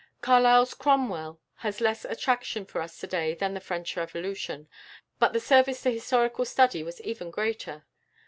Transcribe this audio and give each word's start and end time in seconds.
Carlyle's 0.21 0.73
"Cromwell" 0.73 1.39
has 1.57 1.79
less 1.79 2.05
attraction 2.05 2.65
for 2.65 2.81
us 2.81 2.97
to 2.97 3.05
day 3.05 3.35
than 3.35 3.53
the 3.53 3.59
"French 3.59 3.95
Revolution"; 3.95 4.67
but 5.19 5.31
the 5.31 5.39
service 5.39 5.83
to 5.83 5.91
historical 5.91 6.43
study 6.43 6.81
was 6.81 6.99
even 7.01 7.29
greater. 7.29 7.85